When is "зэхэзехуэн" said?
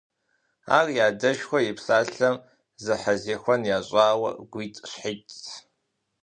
2.83-3.61